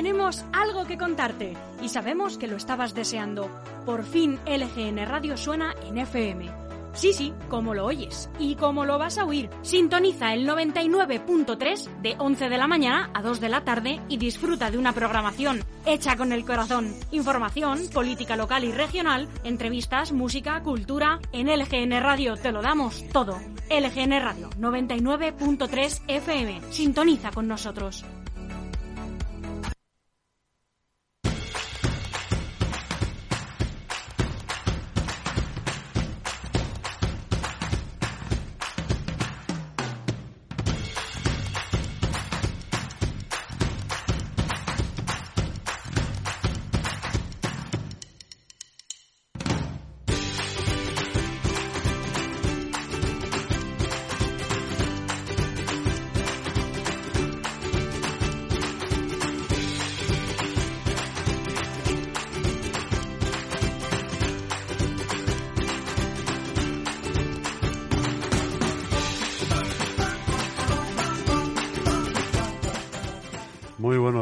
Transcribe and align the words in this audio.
tenemos 0.00 0.46
algo 0.54 0.86
que 0.86 0.96
contarte 0.96 1.52
y 1.82 1.90
sabemos 1.90 2.38
que 2.38 2.46
lo 2.46 2.56
estabas 2.56 2.94
deseando. 2.94 3.50
Por 3.84 4.02
fin 4.02 4.38
LGN 4.46 5.04
Radio 5.04 5.36
suena 5.36 5.74
en 5.86 5.98
FM. 5.98 6.50
Sí, 6.94 7.12
sí, 7.12 7.34
como 7.50 7.74
lo 7.74 7.84
oyes 7.84 8.30
y 8.38 8.54
como 8.54 8.86
lo 8.86 8.98
vas 8.98 9.18
a 9.18 9.26
oír. 9.26 9.50
Sintoniza 9.60 10.32
el 10.32 10.48
99.3 10.48 12.00
de 12.00 12.16
11 12.18 12.48
de 12.48 12.56
la 12.56 12.66
mañana 12.66 13.10
a 13.12 13.20
2 13.20 13.40
de 13.40 13.48
la 13.50 13.62
tarde 13.62 14.00
y 14.08 14.16
disfruta 14.16 14.70
de 14.70 14.78
una 14.78 14.94
programación 14.94 15.62
hecha 15.84 16.16
con 16.16 16.32
el 16.32 16.46
corazón. 16.46 16.94
Información, 17.10 17.86
política 17.92 18.36
local 18.36 18.64
y 18.64 18.72
regional, 18.72 19.28
entrevistas, 19.44 20.12
música, 20.12 20.62
cultura. 20.62 21.20
En 21.32 21.46
LGN 21.46 22.00
Radio 22.00 22.36
te 22.36 22.52
lo 22.52 22.62
damos 22.62 23.04
todo. 23.12 23.38
LGN 23.68 24.18
Radio 24.22 24.48
99.3 24.58 26.00
FM. 26.08 26.62
Sintoniza 26.70 27.32
con 27.32 27.46
nosotros. 27.46 28.06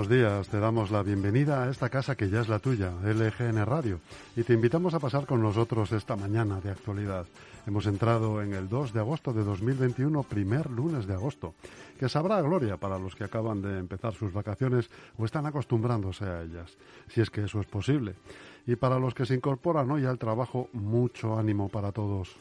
Buenos 0.08 0.24
días, 0.26 0.48
te 0.48 0.58
damos 0.58 0.90
la 0.90 1.02
bienvenida 1.02 1.64
a 1.64 1.70
esta 1.70 1.90
casa 1.90 2.16
que 2.16 2.30
ya 2.30 2.40
es 2.40 2.48
la 2.48 2.60
tuya, 2.60 2.92
LGN 3.04 3.66
Radio, 3.66 4.00
y 4.36 4.42
te 4.42 4.54
invitamos 4.54 4.94
a 4.94 5.00
pasar 5.00 5.26
con 5.26 5.42
nosotros 5.42 5.92
esta 5.92 6.16
mañana 6.16 6.62
de 6.62 6.70
actualidad. 6.70 7.26
Hemos 7.66 7.84
entrado 7.86 8.40
en 8.40 8.54
el 8.54 8.70
2 8.70 8.94
de 8.94 9.00
agosto 9.00 9.34
de 9.34 9.44
2021, 9.44 10.22
primer 10.22 10.70
lunes 10.70 11.06
de 11.06 11.12
agosto, 11.12 11.54
que 11.98 12.08
sabrá 12.08 12.40
gloria 12.40 12.78
para 12.78 12.98
los 12.98 13.14
que 13.14 13.24
acaban 13.24 13.60
de 13.60 13.78
empezar 13.78 14.14
sus 14.14 14.32
vacaciones 14.32 14.88
o 15.18 15.26
están 15.26 15.44
acostumbrándose 15.44 16.24
a 16.24 16.42
ellas, 16.42 16.78
si 17.08 17.20
es 17.20 17.28
que 17.28 17.42
eso 17.42 17.60
es 17.60 17.66
posible. 17.66 18.14
Y 18.66 18.76
para 18.76 18.98
los 18.98 19.12
que 19.12 19.26
se 19.26 19.34
incorporan 19.34 19.90
hoy 19.90 20.06
al 20.06 20.18
trabajo, 20.18 20.70
mucho 20.72 21.38
ánimo 21.38 21.68
para 21.68 21.92
todos. 21.92 22.34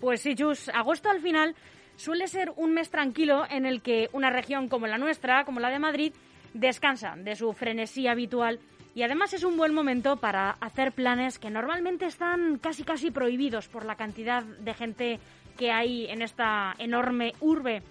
Pues 0.00 0.20
sí, 0.20 0.36
Jus, 0.38 0.68
agosto 0.68 1.10
al 1.10 1.20
final 1.20 1.56
suele 1.96 2.28
ser 2.28 2.52
un 2.56 2.72
mes 2.72 2.88
tranquilo 2.88 3.42
en 3.50 3.66
el 3.66 3.82
que 3.82 4.08
una 4.12 4.30
región 4.30 4.68
como 4.68 4.86
la 4.86 4.96
nuestra, 4.96 5.44
como 5.44 5.58
la 5.58 5.70
de 5.70 5.80
Madrid, 5.80 6.12
descansa 6.54 7.14
de 7.16 7.36
su 7.36 7.52
frenesí 7.52 8.06
habitual 8.06 8.60
y 8.94 9.02
además 9.02 9.32
es 9.32 9.44
un 9.44 9.56
buen 9.56 9.72
momento 9.72 10.16
para 10.16 10.50
hacer 10.60 10.92
planes 10.92 11.38
que 11.38 11.50
normalmente 11.50 12.06
están 12.06 12.58
casi 12.58 12.82
casi 12.82 13.10
prohibidos 13.10 13.68
por 13.68 13.84
la 13.84 13.94
cantidad 13.94 14.42
de 14.42 14.74
gente 14.74 15.20
que 15.56 15.70
hay 15.70 16.06
en 16.06 16.22
esta 16.22 16.74
enorme 16.78 17.34
urbe. 17.40 17.82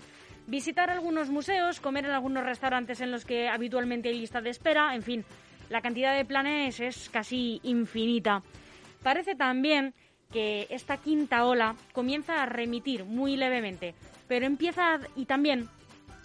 Visitar 0.47 0.89
algunos 0.89 1.29
museos, 1.29 1.79
comer 1.79 2.05
en 2.05 2.11
algunos 2.11 2.43
restaurantes 2.43 2.99
en 3.01 3.11
los 3.11 3.23
que 3.23 3.47
habitualmente 3.47 4.09
hay 4.09 4.19
lista 4.19 4.41
de 4.41 4.49
espera, 4.49 4.93
en 4.95 5.03
fin, 5.03 5.25
la 5.69 5.81
cantidad 5.81 6.15
de 6.15 6.25
planes 6.25 6.79
es 6.79 7.09
casi 7.09 7.59
infinita. 7.63 8.41
Parece 9.03 9.35
también 9.35 9.93
que 10.31 10.67
esta 10.69 10.97
quinta 10.97 11.45
ola 11.45 11.75
comienza 11.93 12.41
a 12.41 12.45
remitir 12.45 13.05
muy 13.05 13.37
levemente, 13.37 13.95
pero 14.27 14.45
empieza 14.45 14.99
y 15.15 15.25
también, 15.25 15.69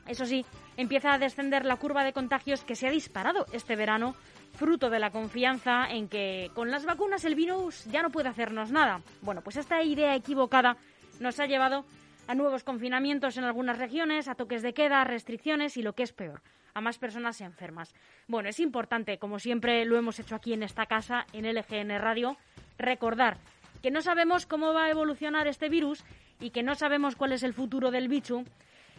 eso 0.09 0.27
sí, 0.27 0.45
empieza 0.77 1.13
a 1.13 1.19
descender 1.19 1.65
la 1.65 1.77
curva 1.77 2.05
de 2.05 2.13
contagios 2.13 2.65
que 2.65 2.77
se 2.77 2.87
ha 2.87 2.91
disparado 2.91 3.47
este 3.53 3.77
verano, 3.77 4.15
fruto 4.55 4.91
de 4.91 4.99
la 4.99 5.11
confianza 5.11 5.87
en 5.89 6.09
que 6.09 6.51
con 6.55 6.71
las 6.71 6.85
vacunas 6.85 7.25
el 7.25 7.35
virus 7.35 7.85
ya 7.87 8.03
no 8.03 8.11
puede 8.11 8.29
hacernos 8.29 8.71
nada. 8.71 9.01
Bueno, 9.23 9.43
pues 9.43 9.57
esta 9.57 9.83
idea 9.83 10.15
equivocada 10.15 10.77
nos 11.21 11.41
ha 11.41 11.47
llevado 11.47 11.85
a 12.27 12.35
nuevos 12.35 12.65
confinamientos 12.65 13.37
en 13.37 13.45
algunas 13.45 13.79
regiones, 13.79 14.29
a 14.29 14.35
toques 14.35 14.63
de 14.63 14.73
queda, 14.73 15.05
restricciones 15.05 15.77
y 15.77 15.83
lo 15.83 15.95
que 15.95 16.05
es 16.05 16.13
peor, 16.13 16.43
a 16.73 16.81
más 16.81 16.99
personas 16.99 17.41
enfermas. 17.41 17.95
Bueno, 18.29 18.49
es 18.49 18.61
importante, 18.61 19.19
como 19.19 19.39
siempre 19.39 19.85
lo 19.85 19.97
hemos 19.97 20.19
hecho 20.19 20.35
aquí 20.35 20.53
en 20.53 20.63
esta 20.63 20.87
casa, 20.87 21.27
en 21.33 21.47
LGN 21.53 21.99
Radio, 21.99 22.37
recordar 22.79 23.39
que 23.83 23.91
no 23.91 24.01
sabemos 24.01 24.47
cómo 24.47 24.73
va 24.73 24.87
a 24.87 24.91
evolucionar 24.91 25.47
este 25.47 25.69
virus 25.69 26.05
y 26.41 26.51
que 26.51 26.63
no 26.63 26.75
sabemos 26.75 27.17
cuál 27.17 27.33
es 27.33 27.43
el 27.43 27.53
futuro 27.53 27.91
del 27.91 28.09
bicho 28.09 28.45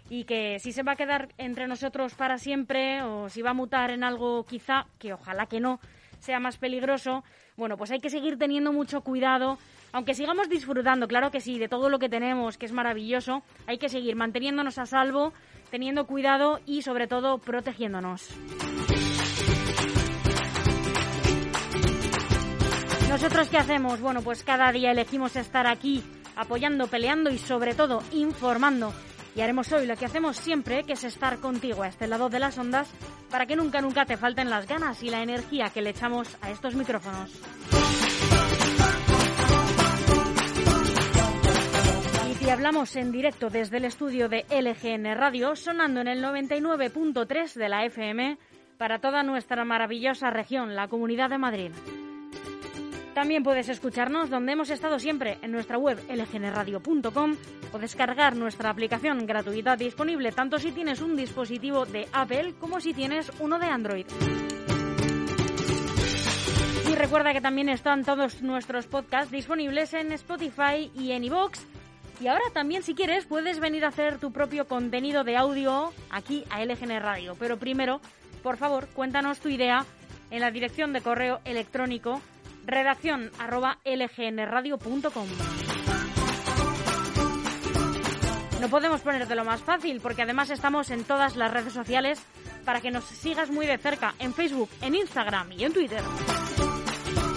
y 0.09 0.25
que 0.25 0.59
si 0.59 0.71
se 0.71 0.83
va 0.83 0.93
a 0.93 0.95
quedar 0.95 1.29
entre 1.37 1.67
nosotros 1.67 2.13
para 2.13 2.37
siempre 2.37 3.01
o 3.01 3.29
si 3.29 3.41
va 3.41 3.51
a 3.51 3.55
mutar 3.55 3.91
en 3.91 4.03
algo 4.03 4.45
quizá, 4.45 4.85
que 4.99 5.13
ojalá 5.13 5.47
que 5.47 5.59
no, 5.59 5.79
sea 6.19 6.39
más 6.39 6.57
peligroso, 6.57 7.23
bueno, 7.57 7.77
pues 7.77 7.91
hay 7.91 7.99
que 7.99 8.09
seguir 8.09 8.37
teniendo 8.37 8.71
mucho 8.73 9.01
cuidado, 9.01 9.57
aunque 9.91 10.13
sigamos 10.13 10.49
disfrutando, 10.49 11.07
claro 11.07 11.31
que 11.31 11.39
sí, 11.39 11.57
de 11.57 11.69
todo 11.69 11.89
lo 11.89 11.99
que 11.99 12.09
tenemos, 12.09 12.57
que 12.57 12.65
es 12.65 12.71
maravilloso, 12.71 13.43
hay 13.67 13.77
que 13.77 13.89
seguir 13.89 14.15
manteniéndonos 14.15 14.77
a 14.77 14.85
salvo, 14.85 15.33
teniendo 15.71 16.05
cuidado 16.05 16.59
y 16.65 16.81
sobre 16.81 17.07
todo 17.07 17.37
protegiéndonos. 17.37 18.29
¿Nosotros 23.09 23.47
qué 23.49 23.57
hacemos? 23.57 24.01
Bueno, 24.01 24.21
pues 24.21 24.43
cada 24.43 24.71
día 24.73 24.91
elegimos 24.91 25.37
estar 25.37 25.67
aquí 25.67 26.03
apoyando, 26.35 26.87
peleando 26.87 27.29
y 27.29 27.37
sobre 27.37 27.73
todo 27.73 28.03
informando 28.11 28.93
y 29.35 29.41
haremos 29.41 29.71
hoy 29.71 29.85
lo 29.85 29.95
que 29.95 30.05
hacemos 30.05 30.37
siempre, 30.37 30.83
que 30.83 30.93
es 30.93 31.03
estar 31.03 31.39
contigo 31.39 31.83
a 31.83 31.87
este 31.87 32.07
lado 32.07 32.29
de 32.29 32.39
las 32.39 32.57
ondas 32.57 32.89
para 33.29 33.45
que 33.45 33.55
nunca, 33.55 33.81
nunca 33.81 34.05
te 34.05 34.17
falten 34.17 34.49
las 34.49 34.67
ganas 34.67 35.03
y 35.03 35.09
la 35.09 35.21
energía 35.21 35.69
que 35.73 35.81
le 35.81 35.91
echamos 35.91 36.37
a 36.41 36.51
estos 36.51 36.75
micrófonos. 36.75 37.31
Y 42.45 42.49
hablamos 42.51 42.95
en 42.95 43.11
directo 43.11 43.49
desde 43.49 43.77
el 43.77 43.85
estudio 43.85 44.29
de 44.29 44.45
LGN 44.51 45.15
Radio, 45.15 45.55
sonando 45.55 46.01
en 46.01 46.07
el 46.07 46.23
99.3 46.23 47.53
de 47.55 47.69
la 47.69 47.85
FM 47.85 48.37
para 48.77 48.99
toda 48.99 49.23
nuestra 49.23 49.65
maravillosa 49.65 50.29
región, 50.29 50.75
la 50.75 50.87
Comunidad 50.87 51.31
de 51.31 51.39
Madrid. 51.39 51.71
También 53.15 53.43
puedes 53.43 53.69
escucharnos 53.69 54.29
donde 54.29 54.51
hemos 54.51 54.69
estado 54.69 54.99
siempre, 54.99 55.37
en 55.41 55.53
nuestra 55.53 55.77
web 55.77 55.97
lgnradio.com 56.09 57.37
o 57.71 57.79
descargar 57.79 58.35
nuestra 58.35 58.69
aplicación 58.69 59.25
gratuita 59.25 59.77
disponible 59.77 60.33
tanto 60.33 60.59
si 60.59 60.73
tienes 60.73 60.99
un 60.99 61.15
dispositivo 61.15 61.85
de 61.85 62.09
Apple 62.11 62.55
como 62.59 62.81
si 62.81 62.93
tienes 62.93 63.31
uno 63.39 63.57
de 63.57 63.67
Android. 63.67 64.05
Y 66.91 66.95
recuerda 66.95 67.31
que 67.31 67.39
también 67.39 67.69
están 67.69 68.03
todos 68.03 68.41
nuestros 68.41 68.85
podcasts 68.87 69.31
disponibles 69.31 69.93
en 69.93 70.11
Spotify 70.11 70.91
y 70.93 71.13
en 71.13 71.23
iVoox. 71.23 71.57
Y 72.19 72.27
ahora 72.27 72.43
también, 72.53 72.83
si 72.83 72.95
quieres, 72.95 73.25
puedes 73.25 73.61
venir 73.61 73.85
a 73.85 73.89
hacer 73.89 74.19
tu 74.19 74.33
propio 74.33 74.67
contenido 74.67 75.23
de 75.23 75.37
audio 75.37 75.93
aquí 76.09 76.43
a 76.49 76.65
LGN 76.65 76.99
Radio. 76.99 77.37
Pero 77.39 77.57
primero, 77.57 78.01
por 78.43 78.57
favor, 78.57 78.89
cuéntanos 78.89 79.39
tu 79.39 79.47
idea 79.47 79.85
en 80.31 80.41
la 80.41 80.51
dirección 80.51 80.91
de 80.91 80.99
correo 80.99 81.39
electrónico 81.45 82.21
redacción 82.65 83.31
arroba 83.39 83.79
lgnradio.com. 83.85 85.27
No 88.61 88.69
podemos 88.69 89.01
ponerte 89.01 89.35
lo 89.35 89.45
más 89.45 89.61
fácil 89.61 90.01
porque 90.01 90.23
además 90.23 90.49
estamos 90.49 90.89
en 90.89 91.03
todas 91.03 91.35
las 91.35 91.51
redes 91.51 91.73
sociales 91.73 92.19
para 92.65 92.81
que 92.81 92.89
nos 92.89 93.05
sigas 93.05 93.51
muy 93.51 93.67
de 93.67 93.77
cerca 93.77 94.15
en 94.19 94.33
Facebook, 94.33 94.69
en 94.81 94.95
Instagram 94.95 95.51
y 95.51 95.65
en 95.65 95.73
Twitter. 95.73 96.01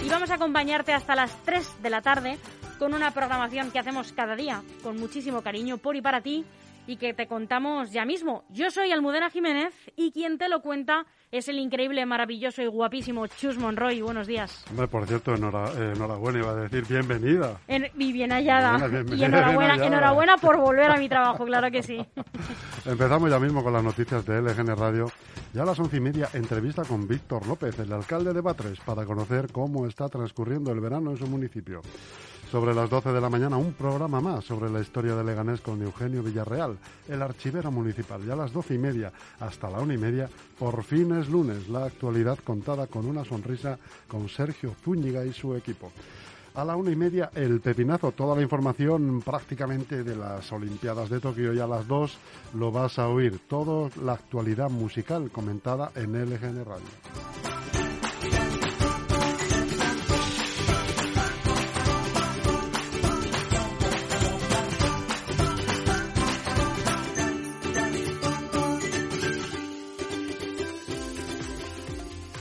Y 0.02 0.08
vamos 0.08 0.30
a 0.30 0.36
acompañarte 0.36 0.94
hasta 0.94 1.14
las 1.14 1.36
3 1.44 1.82
de 1.82 1.90
la 1.90 2.00
tarde 2.00 2.38
con 2.78 2.94
una 2.94 3.10
programación 3.10 3.70
que 3.70 3.78
hacemos 3.78 4.12
cada 4.12 4.36
día 4.36 4.62
con 4.82 4.98
muchísimo 4.98 5.42
cariño 5.42 5.76
por 5.76 5.96
y 5.96 6.00
para 6.00 6.22
ti 6.22 6.46
y 6.88 6.96
que 6.96 7.12
te 7.12 7.26
contamos 7.26 7.92
ya 7.92 8.06
mismo. 8.06 8.44
Yo 8.48 8.70
soy 8.70 8.90
Almudena 8.92 9.28
Jiménez 9.28 9.74
y 9.94 10.10
quien 10.10 10.38
te 10.38 10.48
lo 10.48 10.62
cuenta 10.62 11.04
es 11.30 11.46
el 11.48 11.58
increíble, 11.58 12.06
maravilloso 12.06 12.62
y 12.62 12.66
guapísimo 12.66 13.26
Chus 13.26 13.58
Monroy. 13.58 14.00
Buenos 14.00 14.26
días. 14.26 14.64
Hombre, 14.70 14.88
por 14.88 15.06
cierto, 15.06 15.34
eh, 15.34 15.92
enhorabuena, 15.94 16.38
iba 16.38 16.50
a 16.52 16.54
decir 16.54 16.86
bienvenida. 16.88 17.60
y 17.68 18.12
bien 18.12 18.30
hallada. 18.32 18.88
y 19.14 19.22
enhorabuena, 19.22 19.74
enhorabuena 19.74 20.38
por 20.38 20.56
volver 20.56 20.90
a 20.90 20.96
mi 20.96 21.10
trabajo, 21.10 21.44
claro 21.44 21.70
que 21.70 21.82
sí. 21.82 21.98
Empezamos 22.86 23.30
ya 23.30 23.38
mismo 23.38 23.62
con 23.62 23.74
las 23.74 23.84
noticias 23.84 24.24
de 24.24 24.40
LGN 24.40 24.74
Radio. 24.74 25.12
Ya 25.52 25.64
a 25.64 25.66
las 25.66 25.78
once 25.78 25.98
y 25.98 26.00
media, 26.00 26.30
entrevista 26.32 26.84
con 26.84 27.06
Víctor 27.06 27.46
López, 27.46 27.78
el 27.78 27.92
alcalde 27.92 28.32
de 28.32 28.40
Batres, 28.40 28.80
para 28.80 29.04
conocer 29.04 29.52
cómo 29.52 29.86
está 29.86 30.08
transcurriendo 30.08 30.72
el 30.72 30.80
verano 30.80 31.10
en 31.10 31.18
su 31.18 31.26
municipio. 31.26 31.82
Sobre 32.50 32.74
las 32.74 32.88
12 32.88 33.12
de 33.12 33.20
la 33.20 33.28
mañana, 33.28 33.58
un 33.58 33.74
programa 33.74 34.22
más 34.22 34.42
sobre 34.42 34.70
la 34.70 34.80
historia 34.80 35.14
de 35.14 35.22
Leganés 35.22 35.60
con 35.60 35.82
Eugenio 35.82 36.22
Villarreal, 36.22 36.78
el 37.06 37.20
archivero 37.20 37.70
municipal. 37.70 38.22
Y 38.26 38.30
a 38.30 38.36
las 38.36 38.54
doce 38.54 38.74
y 38.74 38.78
media 38.78 39.12
hasta 39.38 39.68
la 39.68 39.80
una 39.80 39.92
y 39.92 39.98
media, 39.98 40.30
por 40.58 40.82
fin 40.82 41.12
es 41.12 41.28
lunes, 41.28 41.68
la 41.68 41.84
actualidad 41.84 42.38
contada 42.38 42.86
con 42.86 43.04
una 43.04 43.22
sonrisa 43.22 43.78
con 44.08 44.30
Sergio 44.30 44.74
Zúñiga 44.82 45.26
y 45.26 45.34
su 45.34 45.54
equipo. 45.56 45.92
A 46.54 46.64
la 46.64 46.74
una 46.74 46.90
y 46.90 46.96
media, 46.96 47.30
el 47.34 47.60
pepinazo, 47.60 48.12
toda 48.12 48.34
la 48.34 48.40
información 48.40 49.20
prácticamente 49.20 50.02
de 50.02 50.16
las 50.16 50.50
Olimpiadas 50.50 51.10
de 51.10 51.20
Tokio. 51.20 51.52
Y 51.52 51.60
a 51.60 51.66
las 51.66 51.86
dos 51.86 52.16
lo 52.54 52.72
vas 52.72 52.98
a 52.98 53.08
oír, 53.08 53.40
toda 53.46 53.90
la 54.02 54.14
actualidad 54.14 54.70
musical 54.70 55.30
comentada 55.30 55.92
en 55.94 56.14
LGN 56.14 56.64
Radio. 56.64 57.67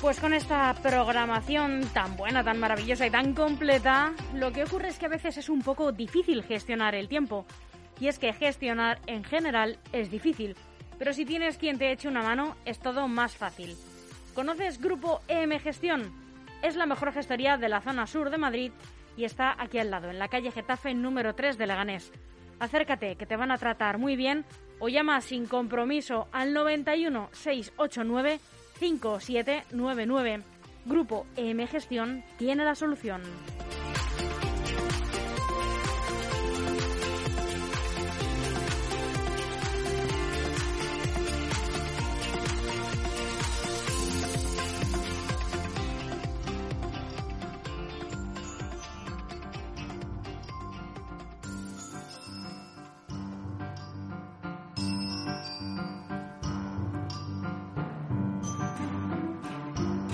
Pues 0.01 0.19
con 0.19 0.33
esta 0.33 0.75
programación 0.75 1.81
tan 1.91 2.15
buena, 2.17 2.43
tan 2.43 2.59
maravillosa 2.59 3.07
y 3.07 3.09
tan 3.09 3.33
completa, 3.33 4.13
lo 4.35 4.51
que 4.51 4.63
ocurre 4.63 4.89
es 4.89 4.99
que 4.99 5.07
a 5.07 5.09
veces 5.09 5.37
es 5.37 5.49
un 5.49 5.63
poco 5.63 5.91
difícil 5.91 6.43
gestionar 6.43 6.93
el 6.93 7.09
tiempo. 7.09 7.45
Y 7.99 8.07
es 8.07 8.19
que 8.19 8.31
gestionar 8.31 8.99
en 9.07 9.23
general 9.23 9.79
es 9.91 10.11
difícil, 10.11 10.55
pero 10.99 11.13
si 11.13 11.25
tienes 11.25 11.57
quien 11.57 11.79
te 11.79 11.91
eche 11.91 12.07
una 12.07 12.21
mano 12.21 12.55
es 12.63 12.79
todo 12.79 13.07
más 13.07 13.35
fácil. 13.35 13.75
¿Conoces 14.35 14.79
Grupo 14.79 15.21
EM 15.27 15.59
Gestión? 15.59 16.13
Es 16.61 16.75
la 16.75 16.85
mejor 16.85 17.11
gestoría 17.11 17.57
de 17.57 17.67
la 17.67 17.81
zona 17.81 18.05
sur 18.05 18.29
de 18.29 18.37
Madrid 18.37 18.71
y 19.17 19.23
está 19.23 19.55
aquí 19.57 19.79
al 19.79 19.89
lado, 19.89 20.11
en 20.11 20.19
la 20.19 20.27
calle 20.27 20.51
Getafe 20.51 20.93
número 20.93 21.33
3 21.33 21.57
de 21.57 21.65
Leganés. 21.65 22.13
Acércate, 22.59 23.15
que 23.15 23.25
te 23.25 23.35
van 23.35 23.51
a 23.51 23.57
tratar 23.57 23.97
muy 23.97 24.15
bien, 24.15 24.45
o 24.79 24.89
llama 24.89 25.21
sin 25.21 25.47
compromiso 25.47 26.27
al 26.31 26.53
91 26.53 27.29
689 27.31 28.39
5799. 28.79 30.43
Grupo 30.85 31.25
EM 31.35 31.67
Gestión 31.67 32.23
tiene 32.37 32.63
la 32.63 32.75
solución. 32.75 33.21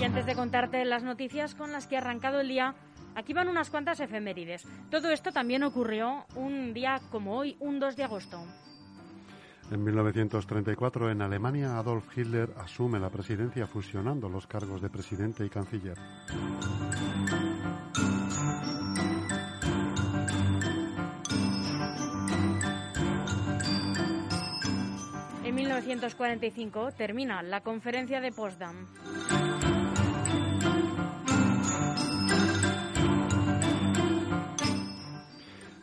Antes 0.02 0.26
de 0.26 0.34
contarte 0.34 0.84
las 0.84 1.02
noticias 1.02 1.54
con 1.54 1.70
las 1.70 1.86
que 1.86 1.96
ha 1.96 2.00
arrancado 2.00 2.40
el 2.40 2.48
día, 2.48 2.74
aquí 3.14 3.32
van 3.32 3.48
unas 3.48 3.70
cuantas 3.70 4.00
efemérides. 4.00 4.66
Todo 4.90 5.10
esto 5.10 5.30
también 5.30 5.62
ocurrió 5.62 6.24
un 6.34 6.74
día 6.74 7.00
como 7.10 7.36
hoy, 7.36 7.56
un 7.60 7.78
2 7.78 7.96
de 7.96 8.04
agosto. 8.04 8.44
En 9.70 9.82
1934, 9.82 11.10
en 11.10 11.22
Alemania, 11.22 11.78
Adolf 11.78 12.16
Hitler 12.16 12.50
asume 12.58 12.98
la 12.98 13.08
presidencia 13.08 13.66
fusionando 13.66 14.28
los 14.28 14.46
cargos 14.46 14.82
de 14.82 14.90
presidente 14.90 15.46
y 15.46 15.48
canciller. 15.48 15.96
En 25.44 25.54
1945 25.54 26.92
termina 26.92 27.42
la 27.42 27.62
conferencia 27.62 28.20
de 28.20 28.32
Potsdam. 28.32 28.86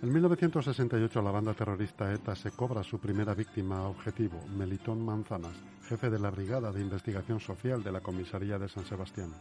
En 0.01 0.12
1968 0.12 1.21
la 1.21 1.30
banda 1.30 1.53
terrorista 1.53 2.12
ETA 2.12 2.36
se 2.36 2.50
cobra 2.50 2.81
su 2.81 3.00
primera 3.00 3.36
víctima 3.36 3.88
objetivo, 3.88 4.42
Melitón 4.57 5.06
Manzanas, 5.06 5.53
jefe 5.88 6.09
de 6.09 6.18
la 6.18 6.31
Brigada 6.31 6.71
de 6.71 6.81
Investigación 6.81 7.39
Social 7.39 7.83
de 7.83 7.92
la 7.92 8.00
Comisaría 8.00 8.57
de 8.57 8.68
San 8.68 8.83
Sebastián. 8.83 9.31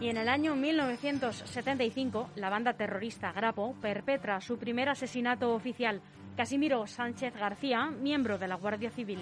Y 0.00 0.08
en 0.08 0.16
el 0.16 0.28
año 0.30 0.56
1975, 0.56 2.30
la 2.36 2.48
banda 2.48 2.72
terrorista 2.72 3.30
Grapo 3.32 3.74
perpetra 3.82 4.40
su 4.40 4.56
primer 4.56 4.88
asesinato 4.88 5.54
oficial, 5.54 6.00
Casimiro 6.34 6.86
Sánchez 6.86 7.34
García, 7.34 7.90
miembro 7.90 8.38
de 8.38 8.48
la 8.48 8.54
Guardia 8.54 8.90
Civil. 8.90 9.18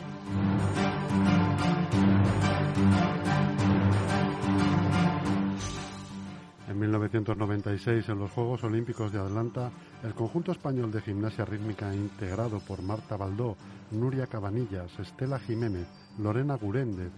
En 6.76 6.80
1996, 6.80 8.06
en 8.10 8.18
los 8.18 8.30
Juegos 8.32 8.62
Olímpicos 8.62 9.10
de 9.10 9.18
Atlanta, 9.18 9.70
el 10.04 10.12
conjunto 10.12 10.52
español 10.52 10.92
de 10.92 11.00
gimnasia 11.00 11.46
rítmica 11.46 11.94
integrado 11.94 12.60
por 12.60 12.82
Marta 12.82 13.16
Baldó, 13.16 13.56
Nuria 13.92 14.26
Cabanillas, 14.26 14.90
Estela 14.98 15.38
Jiménez, 15.38 15.86
Lorena 16.18 16.54
Guréndez, 16.56 17.08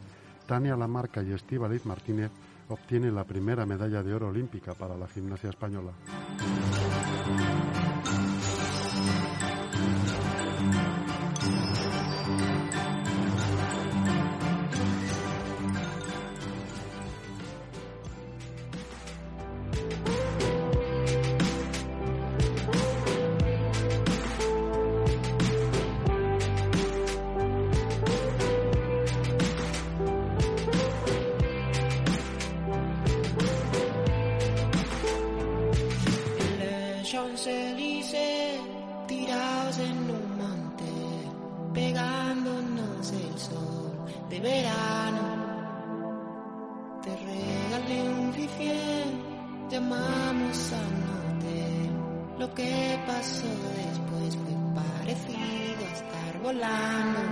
Tania 0.46 0.76
Lamarca 0.76 1.24
y 1.24 1.32
Estíbaliz 1.32 1.84
Martínez 1.86 2.30
obtiene 2.68 3.10
la 3.10 3.24
primera 3.24 3.66
medalla 3.66 4.04
de 4.04 4.14
oro 4.14 4.28
olímpica 4.28 4.74
para 4.74 4.96
la 4.96 5.08
gimnasia 5.08 5.50
española. 5.50 5.90
volando. 56.48 57.27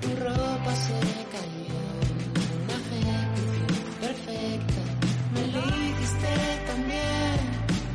Tu 0.00 0.08
ropa 0.16 0.72
se 0.86 1.00
cayó, 1.32 1.82
una 2.62 2.78
fe 2.88 3.02
perfecta. 4.00 4.82
Me 5.34 5.42
lo 5.54 5.60
hiciste 5.60 6.34
tan 6.66 6.82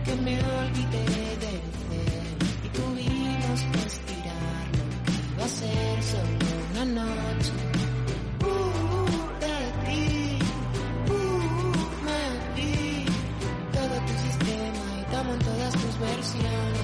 que 0.06 0.16
me 0.26 0.36
olvidé 0.40 1.06
de 1.44 1.52
nacer 1.66 2.26
Y 2.64 2.70
tuvimos 2.70 3.60
que 3.72 3.80
aspirar, 3.90 4.66
que 5.06 5.14
iba 5.34 5.46
a 5.46 5.50
ser 5.50 6.04
solo 6.04 6.48
una 6.72 6.86
noche. 7.02 7.54
Uh, 8.42 9.16
de 9.44 9.58
ti, 9.86 10.40
uh, 11.10 11.76
me 12.06 12.22
vi 12.56 13.06
Todo 13.72 13.96
tu 14.08 14.14
sistema 14.26 14.84
y 15.00 15.04
te 15.10 15.16
amo 15.16 15.34
todas 15.48 15.74
tus 15.74 16.00
versiones. 16.00 16.75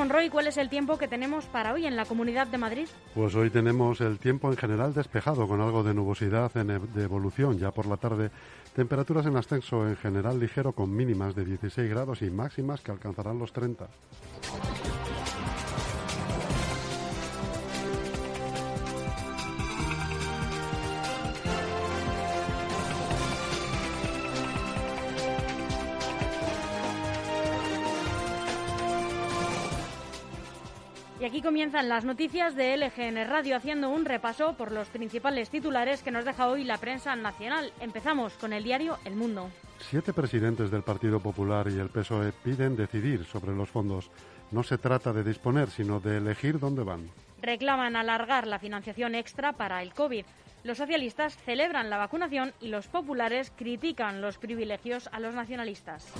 Monroy, 0.00 0.30
¿cuál 0.30 0.46
es 0.46 0.56
el 0.56 0.70
tiempo 0.70 0.96
que 0.96 1.08
tenemos 1.08 1.44
para 1.44 1.74
hoy 1.74 1.84
en 1.84 1.94
la 1.94 2.06
Comunidad 2.06 2.46
de 2.46 2.56
Madrid? 2.56 2.88
Pues 3.14 3.34
hoy 3.34 3.50
tenemos 3.50 4.00
el 4.00 4.18
tiempo 4.18 4.50
en 4.50 4.56
general 4.56 4.94
despejado, 4.94 5.46
con 5.46 5.60
algo 5.60 5.82
de 5.82 5.92
nubosidad 5.92 6.56
en 6.56 6.70
e, 6.70 6.78
de 6.78 7.02
evolución. 7.02 7.58
Ya 7.58 7.70
por 7.70 7.84
la 7.84 7.98
tarde, 7.98 8.30
temperaturas 8.74 9.26
en 9.26 9.36
ascenso 9.36 9.86
en 9.86 9.98
general 9.98 10.40
ligero, 10.40 10.72
con 10.72 10.90
mínimas 10.96 11.34
de 11.34 11.44
16 11.44 11.90
grados 11.90 12.22
y 12.22 12.30
máximas 12.30 12.80
que 12.80 12.92
alcanzarán 12.92 13.38
los 13.38 13.52
30. 13.52 13.88
Aquí 31.30 31.42
comienzan 31.42 31.88
las 31.88 32.04
noticias 32.04 32.56
de 32.56 32.76
LGN 32.76 33.28
Radio 33.28 33.54
haciendo 33.54 33.88
un 33.88 34.04
repaso 34.04 34.54
por 34.54 34.72
los 34.72 34.88
principales 34.88 35.48
titulares 35.48 36.02
que 36.02 36.10
nos 36.10 36.24
deja 36.24 36.48
hoy 36.48 36.64
la 36.64 36.78
prensa 36.78 37.14
nacional. 37.14 37.72
Empezamos 37.78 38.32
con 38.32 38.52
el 38.52 38.64
diario 38.64 38.98
El 39.04 39.14
Mundo. 39.14 39.48
Siete 39.78 40.12
presidentes 40.12 40.72
del 40.72 40.82
Partido 40.82 41.20
Popular 41.20 41.68
y 41.70 41.78
el 41.78 41.88
PSOE 41.88 42.32
piden 42.32 42.74
decidir 42.74 43.24
sobre 43.26 43.54
los 43.54 43.68
fondos. 43.68 44.10
No 44.50 44.64
se 44.64 44.76
trata 44.76 45.12
de 45.12 45.22
disponer, 45.22 45.70
sino 45.70 46.00
de 46.00 46.16
elegir 46.16 46.58
dónde 46.58 46.82
van. 46.82 47.08
Reclaman 47.40 47.94
alargar 47.94 48.48
la 48.48 48.58
financiación 48.58 49.14
extra 49.14 49.52
para 49.52 49.84
el 49.84 49.94
COVID. 49.94 50.24
Los 50.64 50.78
socialistas 50.78 51.36
celebran 51.44 51.90
la 51.90 51.98
vacunación 51.98 52.54
y 52.60 52.68
los 52.68 52.88
populares 52.88 53.52
critican 53.56 54.20
los 54.20 54.36
privilegios 54.36 55.08
a 55.12 55.20
los 55.20 55.36
nacionalistas. 55.36 56.12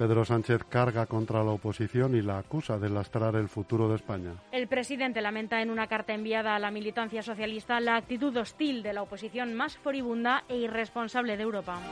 Pedro 0.00 0.24
Sánchez 0.24 0.64
carga 0.64 1.04
contra 1.04 1.44
la 1.44 1.50
oposición 1.50 2.16
y 2.16 2.22
la 2.22 2.38
acusa 2.38 2.78
de 2.78 2.88
lastrar 2.88 3.36
el 3.36 3.50
futuro 3.50 3.86
de 3.86 3.96
España. 3.96 4.32
El 4.50 4.66
presidente 4.66 5.20
lamenta 5.20 5.60
en 5.60 5.68
una 5.68 5.88
carta 5.88 6.14
enviada 6.14 6.56
a 6.56 6.58
la 6.58 6.70
militancia 6.70 7.22
socialista 7.22 7.78
la 7.80 7.96
actitud 7.96 8.34
hostil 8.34 8.82
de 8.82 8.94
la 8.94 9.02
oposición 9.02 9.52
más 9.52 9.76
furibunda 9.76 10.44
e 10.48 10.56
irresponsable 10.56 11.36
de 11.36 11.42
Europa. 11.42 11.82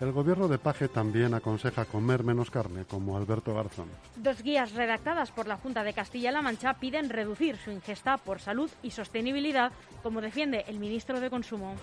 El 0.00 0.10
gobierno 0.12 0.48
de 0.48 0.58
Paje 0.58 0.88
también 0.88 1.34
aconseja 1.34 1.84
comer 1.84 2.24
menos 2.24 2.50
carne, 2.50 2.84
como 2.84 3.16
Alberto 3.16 3.54
Garzón. 3.54 3.88
Dos 4.16 4.42
guías 4.42 4.72
redactadas 4.72 5.30
por 5.30 5.46
la 5.46 5.56
Junta 5.56 5.84
de 5.84 5.92
Castilla-La 5.92 6.42
Mancha 6.42 6.74
piden 6.74 7.10
reducir 7.10 7.56
su 7.56 7.70
ingesta 7.70 8.16
por 8.16 8.40
salud 8.40 8.70
y 8.82 8.90
sostenibilidad, 8.90 9.72
como 10.02 10.20
defiende 10.20 10.64
el 10.66 10.80
ministro 10.80 11.20
de 11.20 11.30
Consumo. 11.30 11.76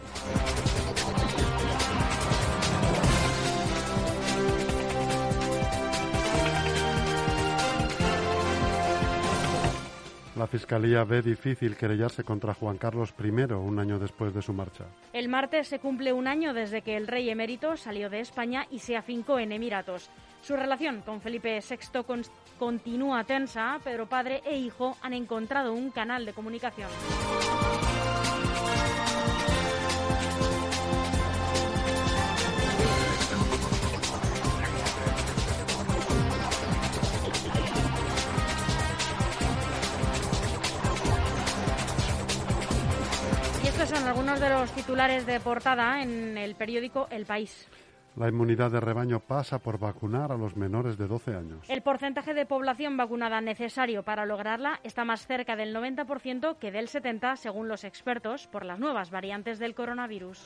La 10.42 10.48
Fiscalía 10.48 11.04
ve 11.04 11.22
difícil 11.22 11.78
querellarse 11.78 12.24
contra 12.24 12.56
Juan 12.56 12.80
Carlos 12.80 13.14
I 13.24 13.30
un 13.54 13.78
año 13.78 14.00
después 14.00 14.34
de 14.34 14.42
su 14.42 14.54
marcha. 14.54 14.86
El 15.14 15.30
martes 15.30 15.68
se 15.68 15.78
cumple 15.78 16.14
un 16.14 16.26
año 16.26 16.56
desde 16.56 16.82
que 16.82 16.98
el 16.98 17.06
rey 17.06 17.30
emérito 17.30 17.78
salió 17.78 18.10
de 18.10 18.22
España 18.22 18.66
y 18.72 18.80
se 18.80 18.98
afincó 18.98 19.38
en 19.38 19.52
Emiratos. 19.52 20.10
Su 20.42 20.56
relación 20.56 21.04
con 21.04 21.22
Felipe 21.22 21.60
VI 21.60 22.24
continúa 22.58 23.24
tensa, 23.24 23.78
pero 23.84 24.10
padre 24.10 24.42
e 24.44 24.58
hijo 24.58 24.98
han 25.04 25.14
encontrado 25.14 25.74
un 25.74 25.92
canal 25.92 26.26
de 26.26 26.34
comunicación. 26.34 26.90
Algunos 44.12 44.42
de 44.42 44.50
los 44.50 44.70
titulares 44.72 45.26
de 45.26 45.40
portada 45.40 46.02
en 46.02 46.38
el 46.38 46.56
periódico 46.56 47.08
El 47.12 47.26
País. 47.26 47.66
La 48.18 48.28
inmunidad 48.28 48.70
de 48.70 48.82
rebaño 48.82 49.22
pasa 49.22 49.60
por 49.60 49.80
vacunar 49.80 50.34
a 50.34 50.38
los 50.38 50.58
menores 50.58 50.98
de 50.98 51.08
12 51.08 51.34
años. 51.34 51.70
El 51.70 51.82
porcentaje 51.82 52.34
de 52.34 52.46
población 52.46 52.98
vacunada 52.98 53.40
necesario 53.40 54.04
para 54.04 54.26
lograrla 54.26 54.82
está 54.84 55.06
más 55.06 55.26
cerca 55.26 55.56
del 55.56 55.74
90% 55.74 56.58
que 56.58 56.72
del 56.74 56.90
70% 56.90 57.38
según 57.38 57.70
los 57.70 57.86
expertos 57.86 58.48
por 58.48 58.66
las 58.66 58.80
nuevas 58.80 59.12
variantes 59.12 59.60
del 59.60 59.76
coronavirus. 59.76 60.46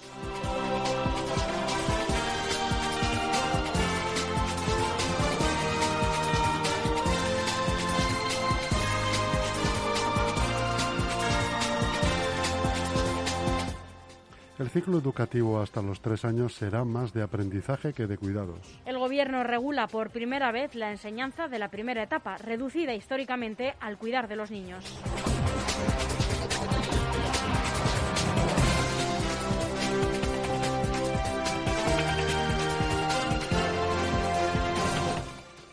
Ciclo 14.76 14.98
educativo 14.98 15.62
hasta 15.62 15.82
los 15.82 16.02
tres 16.02 16.26
años 16.26 16.54
será 16.54 16.84
más 16.84 17.14
de 17.14 17.24
aprendizaje 17.24 17.94
que 17.94 18.08
de 18.08 18.18
cuidados. 18.18 18.60
El 18.86 19.00
Gobierno 19.00 19.42
regula 19.42 19.88
por 19.88 20.10
primera 20.10 20.52
vez 20.52 20.76
la 20.76 20.92
enseñanza 20.92 21.48
de 21.48 21.60
la 21.60 21.70
primera 21.70 22.04
etapa, 22.04 22.36
reducida 22.36 22.94
históricamente 22.94 23.74
al 23.80 23.98
cuidar 23.98 24.28
de 24.28 24.36
los 24.36 24.52
niños. 24.52 24.84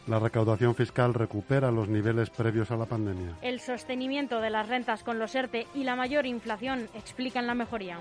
La 0.08 0.18
recaudación 0.18 0.74
fiscal 0.74 1.14
recupera 1.14 1.70
los 1.70 1.88
niveles 1.88 2.28
previos 2.30 2.72
a 2.72 2.76
la 2.76 2.86
pandemia. 2.86 3.36
El 3.40 3.60
sostenimiento 3.60 4.40
de 4.40 4.50
las 4.50 4.68
rentas 4.68 5.04
con 5.04 5.20
los 5.20 5.34
ERTE 5.34 5.68
y 5.74 5.84
la 5.84 5.94
mayor 5.94 6.26
inflación 6.26 6.88
explican 6.94 7.46
la 7.46 7.54
mejoría. 7.54 7.98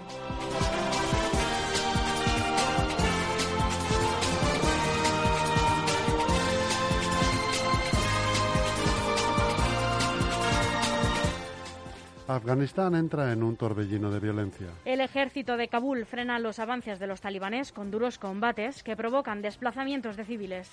Afganistán 12.27 12.95
entra 12.95 13.33
en 13.33 13.43
un 13.43 13.57
torbellino 13.57 14.09
de 14.09 14.19
violencia. 14.19 14.67
El 14.85 15.01
ejército 15.01 15.57
de 15.57 15.67
Kabul 15.67 16.05
frena 16.05 16.39
los 16.39 16.59
avances 16.59 16.97
de 16.97 17.07
los 17.07 17.19
talibanes 17.19 17.73
con 17.73 17.91
duros 17.91 18.17
combates 18.17 18.83
que 18.83 18.95
provocan 18.95 19.41
desplazamientos 19.41 20.15
de 20.15 20.23
civiles. 20.23 20.69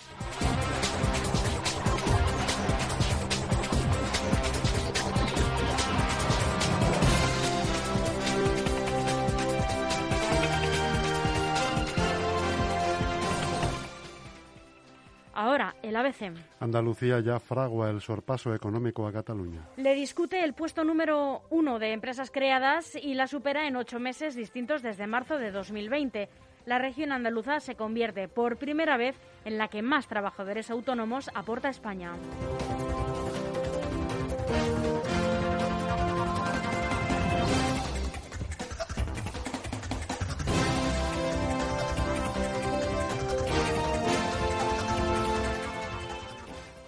Ahora, 15.39 15.77
el 15.83 15.95
ABC. 15.95 16.33
Andalucía 16.59 17.21
ya 17.21 17.39
fragua 17.39 17.91
el 17.91 18.01
sorpaso 18.01 18.53
económico 18.55 19.07
a 19.07 19.13
Cataluña. 19.13 19.69
Le 19.77 19.95
discute 19.95 20.43
el 20.43 20.53
puesto 20.53 20.83
número 20.83 21.43
uno 21.51 21.79
de 21.79 21.93
empresas 21.93 22.33
creadas 22.33 22.97
y 22.97 23.15
la 23.15 23.29
supera 23.29 23.69
en 23.69 23.77
ocho 23.77 24.01
meses 24.01 24.35
distintos 24.35 24.83
desde 24.83 25.07
marzo 25.07 25.39
de 25.39 25.53
2020. 25.53 26.29
La 26.69 26.77
región 26.77 27.13
andaluza 27.13 27.61
se 27.61 27.77
convierte 27.77 28.29
por 28.29 28.59
primera 28.59 28.99
vez 28.99 29.17
en 29.47 29.57
la 29.57 29.69
que 29.69 29.81
más 29.81 30.07
trabajadores 30.07 30.71
autónomos 30.71 31.31
aporta 31.35 31.71
España. 31.71 32.13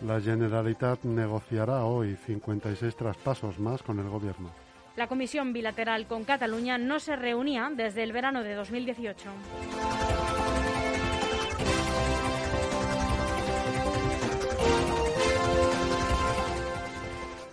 La 0.02 0.20
Generalitat 0.20 1.04
negociará 1.04 1.84
hoy 1.86 2.16
56 2.26 2.94
traspasos 2.96 3.58
más 3.58 3.82
con 3.82 3.98
el 3.98 4.10
Gobierno. 4.10 4.50
La 5.00 5.06
comisión 5.06 5.54
bilateral 5.54 6.06
con 6.06 6.24
Cataluña 6.24 6.76
no 6.76 7.00
se 7.00 7.16
reunía 7.16 7.70
desde 7.74 8.02
el 8.02 8.12
verano 8.12 8.42
de 8.42 8.52
2018. 8.52 9.30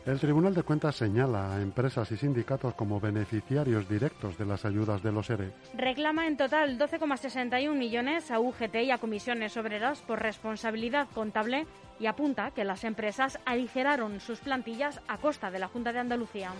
El 0.08 0.20
Tribunal 0.20 0.54
de 0.54 0.64
Cuentas 0.64 0.96
señala 0.96 1.54
a 1.54 1.62
empresas 1.62 2.12
y 2.12 2.18
sindicatos 2.18 2.74
como 2.76 3.00
beneficiarios 3.00 3.88
directos 3.88 4.38
de 4.38 4.46
las 4.46 4.66
ayudas 4.66 5.04
de 5.04 5.12
los 5.14 5.30
ERE. 5.30 5.52
Reclama 5.74 6.28
en 6.28 6.38
total 6.38 6.78
12,61 6.78 7.74
millones 7.76 8.32
a 8.32 8.42
UGT 8.42 8.76
y 8.84 8.92
a 8.92 9.00
comisiones 9.00 9.56
obreras 9.58 10.00
por 10.00 10.22
responsabilidad 10.22 11.08
contable 11.14 11.66
y 12.00 12.06
apunta 12.06 12.52
que 12.52 12.64
las 12.64 12.84
empresas 12.84 13.40
aligeraron 13.46 14.22
sus 14.22 14.40
plantillas 14.40 15.02
a 15.08 15.18
costa 15.18 15.52
de 15.52 15.60
la 15.60 15.68
Junta 15.68 15.92
de 15.92 16.00
Andalucía. 16.00 16.52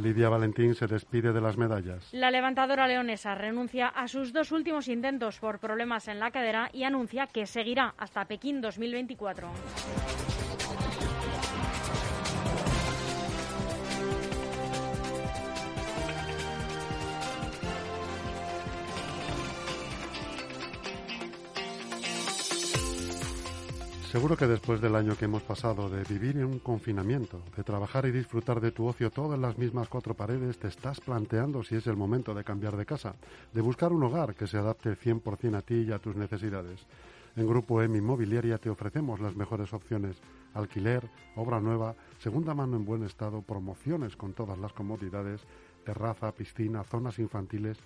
Lidia 0.00 0.28
Valentín 0.28 0.74
se 0.74 0.86
despide 0.86 1.32
de 1.32 1.40
las 1.40 1.56
medallas. 1.56 2.08
La 2.12 2.30
levantadora 2.30 2.88
leonesa 2.88 3.34
renuncia 3.34 3.88
a 3.88 4.08
sus 4.08 4.32
dos 4.32 4.52
últimos 4.52 4.88
intentos 4.88 5.38
por 5.38 5.58
problemas 5.58 6.08
en 6.08 6.20
la 6.20 6.30
cadera 6.30 6.70
y 6.72 6.84
anuncia 6.84 7.26
que 7.26 7.46
seguirá 7.46 7.94
hasta 7.98 8.24
Pekín 8.24 8.60
2024. 8.60 9.48
Seguro 24.10 24.36
que 24.36 24.48
después 24.48 24.80
del 24.80 24.96
año 24.96 25.16
que 25.16 25.26
hemos 25.26 25.44
pasado 25.44 25.88
de 25.88 26.02
vivir 26.02 26.36
en 26.36 26.46
un 26.46 26.58
confinamiento, 26.58 27.44
de 27.56 27.62
trabajar 27.62 28.06
y 28.06 28.10
disfrutar 28.10 28.60
de 28.60 28.72
tu 28.72 28.86
ocio 28.86 29.12
todo 29.12 29.36
en 29.36 29.40
las 29.40 29.56
mismas 29.56 29.88
cuatro 29.88 30.14
paredes, 30.14 30.58
te 30.58 30.66
estás 30.66 31.00
planteando 31.00 31.62
si 31.62 31.76
es 31.76 31.86
el 31.86 31.96
momento 31.96 32.34
de 32.34 32.42
cambiar 32.42 32.76
de 32.76 32.84
casa, 32.84 33.14
de 33.52 33.60
buscar 33.60 33.92
un 33.92 34.02
hogar 34.02 34.34
que 34.34 34.48
se 34.48 34.58
adapte 34.58 34.96
100% 34.96 35.54
a 35.54 35.62
ti 35.62 35.82
y 35.86 35.92
a 35.92 36.00
tus 36.00 36.16
necesidades. 36.16 36.80
En 37.36 37.46
Grupo 37.46 37.82
M 37.82 37.96
Inmobiliaria 37.96 38.58
te 38.58 38.68
ofrecemos 38.68 39.20
las 39.20 39.36
mejores 39.36 39.72
opciones, 39.72 40.16
alquiler, 40.54 41.08
obra 41.36 41.60
nueva, 41.60 41.94
segunda 42.18 42.52
mano 42.52 42.78
en 42.78 42.84
buen 42.84 43.04
estado, 43.04 43.42
promociones 43.42 44.16
con 44.16 44.32
todas 44.32 44.58
las 44.58 44.72
comodidades, 44.72 45.40
terraza, 45.84 46.32
piscina, 46.32 46.82
zonas 46.82 47.20
infantiles. 47.20 47.78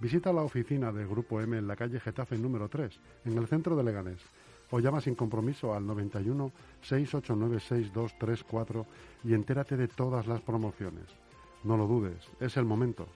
Visita 0.00 0.32
la 0.32 0.42
oficina 0.42 0.92
de 0.92 1.04
Grupo 1.06 1.40
M 1.40 1.58
en 1.58 1.66
la 1.66 1.74
calle 1.74 1.98
Getafe 1.98 2.38
número 2.38 2.68
3, 2.68 3.00
en 3.24 3.36
el 3.36 3.48
centro 3.48 3.74
de 3.74 3.82
Leganés 3.82 4.20
o 4.72 4.80
llama 4.80 5.00
sin 5.00 5.14
compromiso 5.14 5.74
al 5.74 5.86
91 5.86 6.50
689 6.80 7.60
6234 7.60 8.86
y 9.24 9.34
entérate 9.34 9.76
de 9.76 9.86
todas 9.86 10.26
las 10.26 10.40
promociones. 10.40 11.04
No 11.62 11.76
lo 11.76 11.86
dudes, 11.86 12.28
es 12.40 12.56
el 12.56 12.64
momento. 12.64 13.06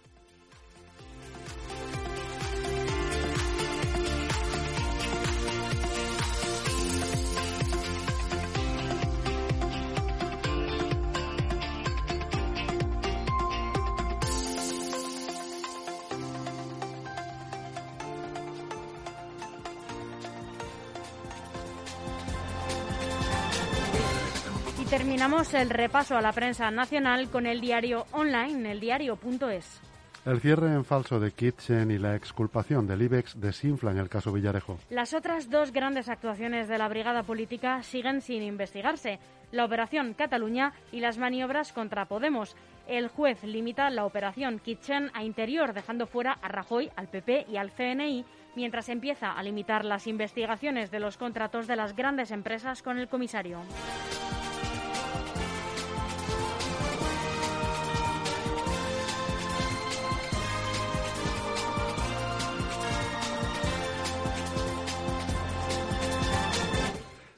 Terminamos 24.96 25.52
el 25.52 25.68
repaso 25.68 26.16
a 26.16 26.22
la 26.22 26.32
prensa 26.32 26.70
nacional 26.70 27.28
con 27.28 27.44
el 27.44 27.60
diario 27.60 28.06
online, 28.12 28.72
eldiario.es. 28.72 29.82
El 30.24 30.40
cierre 30.40 30.72
en 30.72 30.86
falso 30.86 31.20
de 31.20 31.32
Kitchen 31.32 31.90
y 31.90 31.98
la 31.98 32.16
exculpación 32.16 32.86
del 32.86 33.02
IBEX 33.02 33.38
desinflan 33.38 33.98
el 33.98 34.08
caso 34.08 34.32
Villarejo. 34.32 34.78
Las 34.88 35.12
otras 35.12 35.50
dos 35.50 35.70
grandes 35.70 36.08
actuaciones 36.08 36.66
de 36.68 36.78
la 36.78 36.88
brigada 36.88 37.24
política 37.24 37.82
siguen 37.82 38.22
sin 38.22 38.42
investigarse. 38.42 39.18
La 39.52 39.66
operación 39.66 40.14
Cataluña 40.14 40.72
y 40.92 41.00
las 41.00 41.18
maniobras 41.18 41.74
contra 41.74 42.06
Podemos. 42.06 42.56
El 42.88 43.08
juez 43.08 43.44
limita 43.44 43.90
la 43.90 44.06
operación 44.06 44.60
Kitchen 44.60 45.10
a 45.12 45.24
interior, 45.24 45.74
dejando 45.74 46.06
fuera 46.06 46.38
a 46.40 46.48
Rajoy, 46.48 46.90
al 46.96 47.08
PP 47.08 47.44
y 47.50 47.58
al 47.58 47.70
CNI, 47.70 48.24
mientras 48.54 48.88
empieza 48.88 49.32
a 49.32 49.42
limitar 49.42 49.84
las 49.84 50.06
investigaciones 50.06 50.90
de 50.90 51.00
los 51.00 51.18
contratos 51.18 51.66
de 51.66 51.76
las 51.76 51.94
grandes 51.94 52.30
empresas 52.30 52.82
con 52.82 52.98
el 52.98 53.08
comisario. 53.08 53.60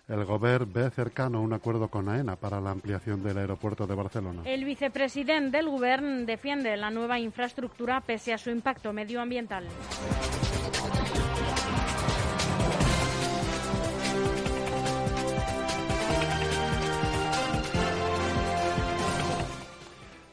El 0.08 0.24
Gobierno 0.24 0.66
ve 0.72 0.88
cercano 0.88 1.42
un 1.42 1.52
acuerdo 1.52 1.88
con 1.88 2.08
AENA 2.08 2.36
para 2.36 2.62
la 2.62 2.70
ampliación 2.70 3.22
del 3.22 3.36
aeropuerto 3.36 3.86
de 3.86 3.94
Barcelona. 3.94 4.40
El 4.46 4.64
vicepresidente 4.64 5.58
del 5.58 5.68
Gobierno 5.68 6.24
defiende 6.24 6.74
la 6.78 6.90
nueva 6.90 7.18
infraestructura 7.18 8.00
pese 8.00 8.32
a 8.32 8.38
su 8.38 8.48
impacto 8.48 8.94
medioambiental. 8.94 9.66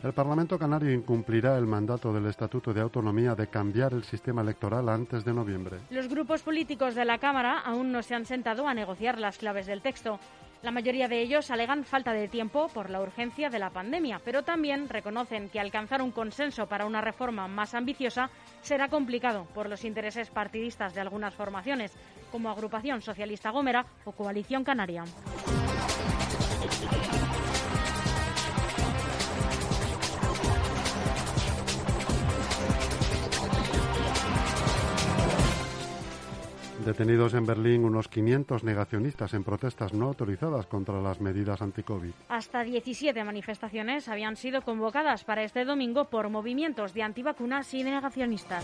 El 0.06 0.13
Parlamento 0.13 0.60
Canario 0.60 0.94
incumplirá 0.94 1.58
el 1.58 1.65
mandato 1.65 2.13
del 2.13 2.28
Estatuto 2.28 2.72
de 2.72 2.80
Autonomía 2.80 3.34
de 3.34 3.48
cambiar 3.48 3.91
el 3.91 4.04
sistema 4.04 4.44
electoral 4.44 4.88
antes 4.88 5.26
de 5.26 5.34
noviembre. 5.34 5.80
Los 5.89 6.08
grupos 6.08 6.44
políticos 6.44 6.94
de 6.94 7.06
la 7.06 7.18
Cámara 7.18 7.58
aún 7.62 7.91
no 7.91 8.04
se 8.04 8.13
han 8.13 8.28
sentado 8.28 8.68
a 8.68 8.76
negociar 8.76 9.18
las 9.18 9.39
claves 9.39 9.65
del 9.65 9.82
texto. 9.82 10.20
La 10.62 10.70
mayoría 10.70 11.08
de 11.08 11.22
ellos 11.22 11.50
alegan 11.50 11.84
falta 11.84 12.13
de 12.13 12.28
tiempo 12.28 12.68
por 12.68 12.91
la 12.91 13.02
urgencia 13.02 13.50
de 13.50 13.58
la 13.58 13.72
pandemia, 13.72 14.22
pero 14.24 14.44
también 14.44 14.89
reconocen 14.89 15.50
que 15.50 15.60
alcanzar 15.60 16.04
un 16.04 16.12
consenso 16.12 16.68
para 16.68 16.86
una 16.86 17.02
reforma 17.02 17.48
más 17.48 17.74
ambiciosa 17.74 18.30
será 18.62 18.89
complicado 18.89 19.48
por 19.56 19.68
los 19.68 19.84
intereses 19.86 20.30
partidistas 20.30 20.94
de 20.94 21.02
algunas 21.02 21.34
formaciones, 21.34 21.91
como 22.32 22.52
Agrupación 22.52 23.02
Socialista 23.02 23.50
Gómera 23.50 23.88
o 24.04 24.12
Coalición 24.12 24.63
Canaria. 24.63 25.04
Detenidos 36.86 37.34
en 37.34 37.48
Berlín 37.48 37.84
unos 37.84 38.08
500 38.08 38.63
negacionistas 38.63 39.34
en 39.34 39.43
protestas 39.43 39.91
no 39.91 40.06
autorizadas 40.06 40.67
contra 40.67 41.02
las 41.02 41.19
medidas 41.19 41.60
anti-COVID. 41.63 42.12
Hasta 42.30 42.63
17 42.63 43.24
manifestaciones 43.24 44.08
habían 44.08 44.36
sido 44.36 44.62
convocadas 44.62 45.24
para 45.24 45.43
este 45.43 45.65
domingo 45.65 46.06
por 46.06 46.30
movimientos 46.30 46.93
de 46.93 47.02
antivacunas 47.02 47.74
y 47.74 47.84
negacionistas. 47.84 48.63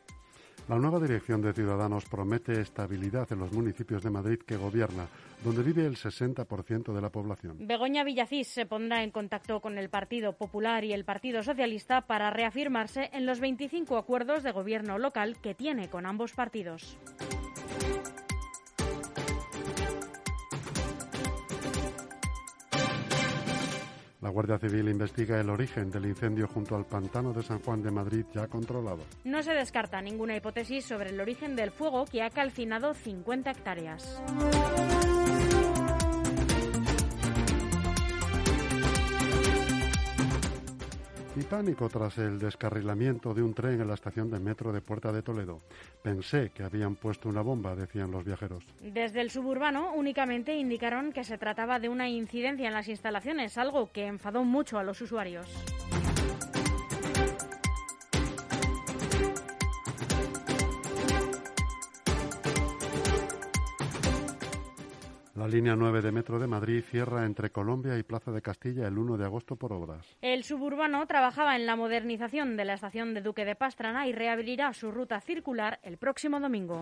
La 0.69 0.77
nueva 0.77 0.99
dirección 0.99 1.41
de 1.41 1.53
Ciudadanos 1.53 2.05
promete 2.05 2.61
estabilidad 2.61 3.27
en 3.31 3.39
los 3.39 3.51
municipios 3.51 4.03
de 4.03 4.09
Madrid 4.09 4.39
que 4.45 4.55
gobierna, 4.55 5.07
donde 5.43 5.63
vive 5.63 5.85
el 5.85 5.97
60% 5.97 6.93
de 6.93 7.01
la 7.01 7.09
población. 7.09 7.57
Begoña 7.59 8.03
Villacís 8.03 8.47
se 8.47 8.65
pondrá 8.65 9.03
en 9.03 9.11
contacto 9.11 9.59
con 9.59 9.77
el 9.77 9.89
Partido 9.89 10.33
Popular 10.33 10.83
y 10.83 10.93
el 10.93 11.03
Partido 11.03 11.43
Socialista 11.43 12.01
para 12.01 12.29
reafirmarse 12.29 13.09
en 13.13 13.25
los 13.25 13.39
25 13.39 13.97
acuerdos 13.97 14.43
de 14.43 14.51
gobierno 14.51 14.97
local 14.97 15.37
que 15.41 15.55
tiene 15.55 15.89
con 15.89 16.05
ambos 16.05 16.31
partidos. 16.33 16.97
La 24.21 24.29
Guardia 24.29 24.59
Civil 24.59 24.87
investiga 24.87 25.39
el 25.39 25.49
origen 25.49 25.89
del 25.89 26.05
incendio 26.05 26.47
junto 26.47 26.75
al 26.75 26.85
pantano 26.85 27.33
de 27.33 27.41
San 27.41 27.59
Juan 27.59 27.81
de 27.81 27.89
Madrid 27.89 28.23
ya 28.31 28.47
controlado. 28.47 28.99
No 29.23 29.41
se 29.41 29.53
descarta 29.53 29.99
ninguna 29.99 30.35
hipótesis 30.35 30.85
sobre 30.85 31.09
el 31.09 31.19
origen 31.19 31.55
del 31.55 31.71
fuego 31.71 32.05
que 32.05 32.21
ha 32.21 32.29
calcinado 32.29 32.93
50 32.93 33.49
hectáreas. 33.49 34.21
Y 41.33 41.43
pánico 41.43 41.87
tras 41.87 42.17
el 42.17 42.39
descarrilamiento 42.39 43.33
de 43.33 43.41
un 43.41 43.53
tren 43.53 43.79
en 43.79 43.87
la 43.87 43.93
estación 43.93 44.29
de 44.29 44.37
metro 44.37 44.73
de 44.73 44.81
Puerta 44.81 45.13
de 45.13 45.21
Toledo. 45.21 45.61
Pensé 46.03 46.51
que 46.53 46.63
habían 46.63 46.95
puesto 46.95 47.29
una 47.29 47.41
bomba, 47.41 47.73
decían 47.73 48.11
los 48.11 48.25
viajeros. 48.25 48.65
Desde 48.81 49.21
el 49.21 49.31
suburbano 49.31 49.93
únicamente 49.93 50.55
indicaron 50.55 51.13
que 51.13 51.23
se 51.23 51.37
trataba 51.37 51.79
de 51.79 51.87
una 51.87 52.09
incidencia 52.09 52.67
en 52.67 52.73
las 52.73 52.89
instalaciones, 52.89 53.57
algo 53.57 53.93
que 53.93 54.07
enfadó 54.07 54.43
mucho 54.43 54.77
a 54.77 54.83
los 54.83 54.99
usuarios. 54.99 55.47
Línea 65.51 65.75
9 65.75 66.01
de 66.01 66.11
Metro 66.11 66.39
de 66.39 66.47
Madrid 66.47 66.81
cierra 66.81 67.25
entre 67.25 67.49
Colombia 67.49 67.97
y 67.97 68.03
Plaza 68.03 68.31
de 68.31 68.41
Castilla 68.41 68.87
el 68.87 68.97
1 68.97 69.17
de 69.17 69.25
agosto 69.25 69.57
por 69.57 69.73
obras. 69.73 70.17
El 70.21 70.43
suburbano 70.43 71.05
trabajaba 71.05 71.55
en 71.55 71.65
la 71.65 71.75
modernización 71.75 72.55
de 72.55 72.65
la 72.65 72.73
estación 72.73 73.13
de 73.13 73.21
Duque 73.21 73.43
de 73.43 73.55
Pastrana 73.55 74.07
y 74.07 74.13
reabrirá 74.13 74.73
su 74.73 74.91
ruta 74.91 75.19
circular 75.19 75.79
el 75.83 75.97
próximo 75.97 76.39
domingo. 76.39 76.81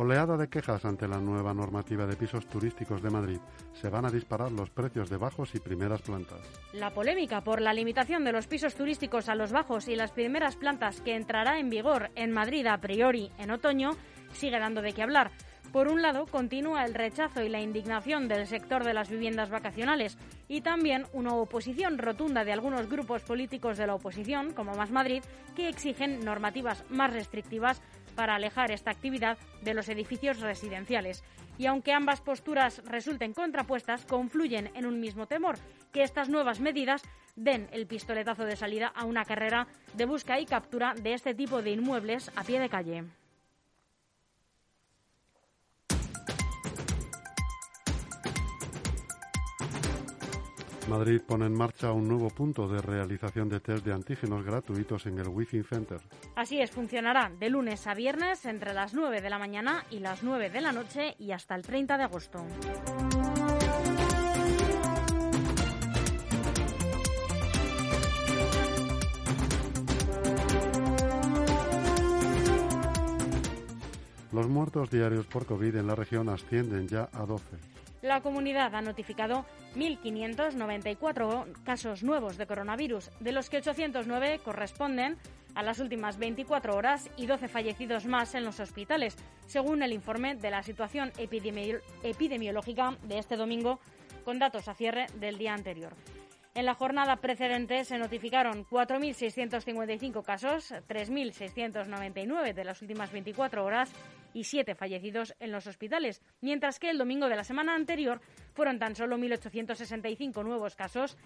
Oleada 0.00 0.36
de 0.36 0.46
quejas 0.46 0.84
ante 0.84 1.08
la 1.08 1.18
nueva 1.18 1.52
normativa 1.52 2.06
de 2.06 2.14
pisos 2.14 2.46
turísticos 2.46 3.02
de 3.02 3.10
Madrid. 3.10 3.40
Se 3.72 3.88
van 3.88 4.04
a 4.04 4.12
disparar 4.12 4.52
los 4.52 4.70
precios 4.70 5.10
de 5.10 5.16
bajos 5.16 5.56
y 5.56 5.58
primeras 5.58 6.02
plantas. 6.02 6.38
La 6.72 6.94
polémica 6.94 7.42
por 7.42 7.60
la 7.60 7.72
limitación 7.72 8.22
de 8.22 8.30
los 8.30 8.46
pisos 8.46 8.76
turísticos 8.76 9.28
a 9.28 9.34
los 9.34 9.50
bajos 9.50 9.88
y 9.88 9.96
las 9.96 10.12
primeras 10.12 10.54
plantas 10.54 11.00
que 11.00 11.16
entrará 11.16 11.58
en 11.58 11.68
vigor 11.68 12.10
en 12.14 12.30
Madrid 12.30 12.64
a 12.68 12.78
priori 12.78 13.32
en 13.38 13.50
otoño 13.50 13.90
sigue 14.34 14.60
dando 14.60 14.82
de 14.82 14.92
qué 14.92 15.02
hablar. 15.02 15.32
Por 15.72 15.88
un 15.88 16.00
lado, 16.00 16.26
continúa 16.26 16.84
el 16.84 16.94
rechazo 16.94 17.42
y 17.42 17.48
la 17.48 17.60
indignación 17.60 18.28
del 18.28 18.46
sector 18.46 18.84
de 18.84 18.94
las 18.94 19.10
viviendas 19.10 19.50
vacacionales 19.50 20.16
y 20.46 20.60
también 20.60 21.06
una 21.12 21.34
oposición 21.34 21.98
rotunda 21.98 22.44
de 22.44 22.52
algunos 22.52 22.88
grupos 22.88 23.22
políticos 23.22 23.76
de 23.76 23.88
la 23.88 23.96
oposición, 23.96 24.52
como 24.52 24.76
Más 24.76 24.92
Madrid, 24.92 25.24
que 25.56 25.68
exigen 25.68 26.24
normativas 26.24 26.84
más 26.88 27.12
restrictivas 27.12 27.82
para 28.18 28.34
alejar 28.34 28.72
esta 28.72 28.90
actividad 28.90 29.38
de 29.62 29.74
los 29.74 29.88
edificios 29.88 30.40
residenciales. 30.40 31.22
Y 31.56 31.66
aunque 31.66 31.92
ambas 31.92 32.20
posturas 32.20 32.82
resulten 32.84 33.32
contrapuestas, 33.32 34.04
confluyen 34.06 34.72
en 34.74 34.86
un 34.86 34.98
mismo 34.98 35.28
temor, 35.28 35.56
que 35.92 36.02
estas 36.02 36.28
nuevas 36.28 36.58
medidas 36.58 37.02
den 37.36 37.68
el 37.70 37.86
pistoletazo 37.86 38.44
de 38.44 38.56
salida 38.56 38.88
a 38.88 39.04
una 39.04 39.24
carrera 39.24 39.68
de 39.94 40.04
busca 40.04 40.40
y 40.40 40.46
captura 40.46 40.94
de 40.94 41.14
este 41.14 41.32
tipo 41.32 41.62
de 41.62 41.70
inmuebles 41.70 42.32
a 42.34 42.42
pie 42.42 42.58
de 42.58 42.68
calle. 42.68 43.04
Madrid 50.88 51.20
pone 51.20 51.44
en 51.44 51.52
marcha 51.52 51.92
un 51.92 52.08
nuevo 52.08 52.30
punto 52.30 52.66
de 52.66 52.80
realización 52.80 53.50
de 53.50 53.60
test 53.60 53.84
de 53.84 53.92
antígenos 53.92 54.42
gratuitos 54.42 55.04
en 55.04 55.18
el 55.18 55.28
Wi-Fi 55.28 55.62
Center. 55.62 56.00
Así 56.34 56.60
es, 56.60 56.70
funcionará 56.70 57.30
de 57.38 57.50
lunes 57.50 57.86
a 57.86 57.94
viernes 57.94 58.46
entre 58.46 58.72
las 58.72 58.94
9 58.94 59.20
de 59.20 59.28
la 59.28 59.38
mañana 59.38 59.84
y 59.90 59.98
las 59.98 60.22
9 60.22 60.48
de 60.48 60.60
la 60.62 60.72
noche 60.72 61.14
y 61.18 61.32
hasta 61.32 61.54
el 61.56 61.62
30 61.62 61.98
de 61.98 62.04
agosto. 62.04 62.42
Los 74.32 74.48
muertos 74.48 74.90
diarios 74.90 75.26
por 75.26 75.44
COVID 75.44 75.76
en 75.76 75.86
la 75.86 75.94
región 75.94 76.30
ascienden 76.30 76.88
ya 76.88 77.10
a 77.12 77.26
12. 77.26 77.77
La 78.02 78.20
comunidad 78.20 78.74
ha 78.74 78.82
notificado 78.82 79.44
1.594 79.74 81.62
casos 81.64 82.02
nuevos 82.04 82.36
de 82.36 82.46
coronavirus, 82.46 83.10
de 83.18 83.32
los 83.32 83.50
que 83.50 83.56
809 83.58 84.40
corresponden 84.44 85.16
a 85.54 85.62
las 85.64 85.80
últimas 85.80 86.18
24 86.18 86.76
horas 86.76 87.10
y 87.16 87.26
12 87.26 87.48
fallecidos 87.48 88.06
más 88.06 88.36
en 88.36 88.44
los 88.44 88.60
hospitales, 88.60 89.16
según 89.46 89.82
el 89.82 89.92
informe 89.92 90.36
de 90.36 90.50
la 90.50 90.62
situación 90.62 91.10
epidemiológica 91.18 92.96
de 93.02 93.18
este 93.18 93.36
domingo 93.36 93.80
con 94.24 94.38
datos 94.38 94.68
a 94.68 94.74
cierre 94.74 95.06
del 95.14 95.36
día 95.36 95.54
anterior. 95.54 95.94
En 96.54 96.66
la 96.66 96.74
jornada 96.74 97.16
precedente 97.16 97.84
se 97.84 97.98
notificaron 97.98 98.66
4.655 98.66 100.24
casos, 100.24 100.72
3.699 100.88 102.52
de 102.52 102.64
las 102.64 102.82
últimas 102.82 103.12
24 103.12 103.64
horas 103.64 103.90
y 104.34 104.44
7 104.44 104.74
fallecidos 104.74 105.34
en 105.40 105.52
los 105.52 105.66
hospitales, 105.66 106.22
mientras 106.40 106.78
que 106.78 106.90
el 106.90 106.98
domingo 106.98 107.28
de 107.28 107.36
la 107.36 107.44
semana 107.44 107.74
anterior 107.74 108.20
fueron 108.54 108.78
tan 108.78 108.96
solo 108.96 109.16
1.865 109.16 110.44
nuevos 110.44 110.76
casos 110.76 111.16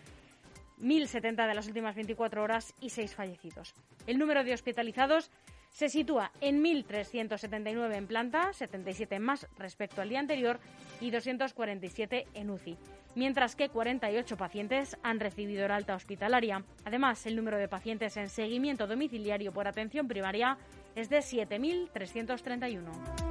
1.070 0.80 1.46
de 1.46 1.54
las 1.54 1.66
últimas 1.68 1.94
24 1.94 2.42
horas 2.42 2.74
y 2.80 2.90
6 2.90 3.14
fallecidos. 3.14 3.74
El 4.06 4.18
número 4.18 4.42
de 4.42 4.52
hospitalizados 4.52 5.30
se 5.70 5.88
sitúa 5.88 6.32
en 6.40 6.62
1.379 6.62 7.94
en 7.94 8.06
planta, 8.06 8.52
77 8.52 9.18
más 9.18 9.46
respecto 9.58 10.02
al 10.02 10.08
día 10.08 10.20
anterior 10.20 10.58
y 11.00 11.10
247 11.10 12.26
en 12.34 12.50
UCI, 12.50 12.76
mientras 13.14 13.56
que 13.56 13.68
48 13.68 14.36
pacientes 14.36 14.96
han 15.02 15.20
recibido 15.20 15.64
el 15.64 15.70
alta 15.70 15.94
hospitalaria. 15.94 16.64
Además, 16.84 17.24
el 17.26 17.36
número 17.36 17.58
de 17.58 17.68
pacientes 17.68 18.16
en 18.16 18.28
seguimiento 18.28 18.86
domiciliario 18.86 19.52
por 19.52 19.68
atención 19.68 20.08
primaria 20.08 20.58
es 20.94 21.08
de 21.08 21.18
7.331. 21.18 23.22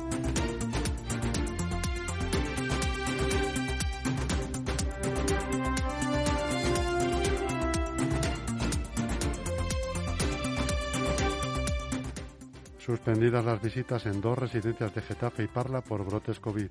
Suspendidas 12.92 13.46
las 13.46 13.62
visitas 13.62 14.06
en 14.08 14.20
dos 14.20 14.38
residencias 14.38 14.94
de 14.94 15.02
Getafe 15.02 15.44
y 15.44 15.48
Parla 15.48 15.82
por 15.82 16.04
brotes 16.04 16.40
COVID. 16.40 16.70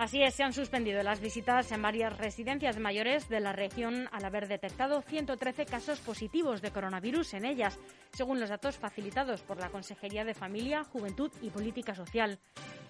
Así 0.00 0.22
es, 0.22 0.32
se 0.34 0.42
han 0.42 0.54
suspendido 0.54 1.02
las 1.02 1.20
visitas 1.20 1.70
en 1.72 1.82
varias 1.82 2.16
residencias 2.16 2.78
mayores 2.78 3.28
de 3.28 3.38
la 3.38 3.52
región 3.52 4.08
al 4.12 4.24
haber 4.24 4.48
detectado 4.48 5.02
113 5.02 5.66
casos 5.66 6.00
positivos 6.00 6.62
de 6.62 6.70
coronavirus 6.70 7.34
en 7.34 7.44
ellas, 7.44 7.78
según 8.10 8.40
los 8.40 8.48
datos 8.48 8.78
facilitados 8.78 9.42
por 9.42 9.58
la 9.58 9.68
Consejería 9.68 10.24
de 10.24 10.32
Familia, 10.32 10.84
Juventud 10.84 11.30
y 11.42 11.50
Política 11.50 11.94
Social. 11.94 12.38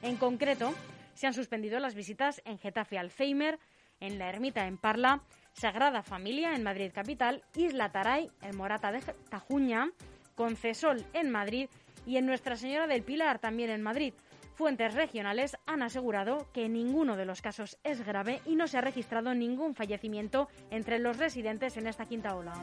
En 0.03 0.18
concreto, 0.18 0.73
se 1.14 1.27
han 1.27 1.35
suspendido 1.35 1.81
las 1.81 1.96
visitas 1.96 2.42
en 2.44 2.59
Getafe 2.59 2.96
Alzheimer, 2.96 3.59
en 3.99 4.20
la 4.20 4.29
Ermita 4.29 4.68
en 4.68 4.79
Parla, 4.79 5.25
Sagrada 5.53 6.05
Familia 6.05 6.55
en 6.55 6.62
Madrid 6.62 6.92
Capital, 6.94 7.42
Isla 7.57 7.90
Taray 7.90 8.31
en 8.40 8.57
Morata 8.57 8.92
de 8.92 9.01
Tajuña, 9.29 9.90
Concesol 10.37 11.05
en 11.12 11.29
Madrid 11.29 11.68
y 12.07 12.18
en 12.18 12.27
Nuestra 12.27 12.55
Señora 12.55 12.87
del 12.87 13.03
Pilar, 13.03 13.40
también 13.40 13.70
en 13.70 13.83
Madrid. 13.83 14.14
Fuentes 14.55 14.95
regionales 14.95 15.57
han 15.67 15.83
asegurado 15.83 16.49
que 16.53 16.69
ninguno 16.69 17.17
de 17.17 17.25
los 17.25 17.43
casos 17.43 17.79
es 17.85 18.05
grave 18.05 18.41
y 18.45 18.57
no 18.57 18.69
se 18.69 18.79
ha 18.79 18.83
registrado 18.83 19.35
ningún 19.35 19.75
fallecimiento 19.75 20.49
entre 20.71 20.99
los 20.99 21.17
residentes 21.17 21.77
en 21.77 21.87
esta 21.87 22.07
quinta 22.07 22.35
ola. 22.37 22.55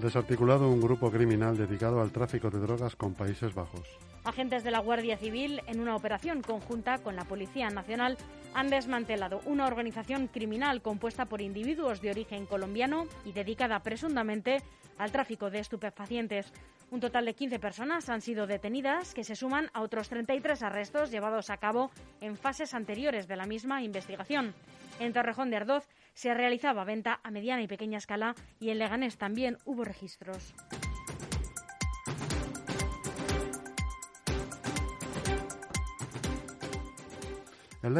Desarticulado 0.00 0.68
un 0.68 0.80
grupo 0.80 1.10
criminal 1.10 1.56
dedicado 1.56 2.00
al 2.00 2.12
tráfico 2.12 2.50
de 2.50 2.60
drogas 2.60 2.94
con 2.94 3.14
Países 3.14 3.52
Bajos. 3.52 3.82
Agentes 4.22 4.62
de 4.62 4.70
la 4.70 4.78
Guardia 4.78 5.16
Civil, 5.16 5.60
en 5.66 5.80
una 5.80 5.96
operación 5.96 6.40
conjunta 6.40 6.98
con 6.98 7.16
la 7.16 7.24
Policía 7.24 7.68
Nacional, 7.70 8.16
han 8.54 8.70
desmantelado 8.70 9.40
una 9.44 9.66
organización 9.66 10.28
criminal 10.28 10.82
compuesta 10.82 11.24
por 11.24 11.40
individuos 11.40 12.00
de 12.00 12.12
origen 12.12 12.46
colombiano 12.46 13.06
y 13.24 13.32
dedicada 13.32 13.80
presuntamente 13.80 14.62
al 14.98 15.10
tráfico 15.10 15.50
de 15.50 15.58
estupefacientes. 15.58 16.52
Un 16.92 17.00
total 17.00 17.24
de 17.24 17.34
15 17.34 17.58
personas 17.58 18.08
han 18.08 18.20
sido 18.20 18.46
detenidas, 18.46 19.14
que 19.14 19.24
se 19.24 19.34
suman 19.34 19.68
a 19.74 19.82
otros 19.82 20.08
33 20.08 20.62
arrestos 20.62 21.10
llevados 21.10 21.50
a 21.50 21.56
cabo 21.56 21.90
en 22.20 22.36
fases 22.36 22.72
anteriores 22.72 23.26
de 23.26 23.34
la 23.34 23.46
misma 23.46 23.82
investigación. 23.82 24.54
En 25.00 25.12
Torrejón 25.12 25.50
de 25.50 25.56
Ardoz 25.56 25.88
se 26.18 26.34
realizaba 26.34 26.82
venta 26.82 27.20
a 27.22 27.30
mediana 27.30 27.62
y 27.62 27.68
pequeña 27.68 27.98
escala 27.98 28.34
y 28.58 28.70
en 28.70 28.80
Leganés 28.80 29.18
también 29.18 29.56
hubo 29.64 29.84
registros. 29.84 30.52